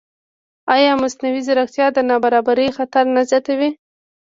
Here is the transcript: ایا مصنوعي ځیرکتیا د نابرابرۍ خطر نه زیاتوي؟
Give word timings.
ایا 0.75 0.91
مصنوعي 1.01 1.41
ځیرکتیا 1.47 1.87
د 1.93 1.97
نابرابرۍ 2.09 2.69
خطر 2.77 3.03
نه 3.15 3.21
زیاتوي؟ 3.29 3.69